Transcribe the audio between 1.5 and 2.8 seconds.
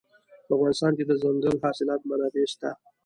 حاصلات منابع شته.